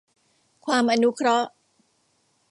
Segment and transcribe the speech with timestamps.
[0.65, 1.49] ความอนุเคราะห์